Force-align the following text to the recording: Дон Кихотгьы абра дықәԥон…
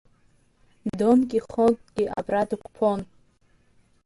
Дон 0.97 1.19
Кихотгьы 1.29 2.05
абра 2.17 2.41
дықәԥон… 2.49 3.01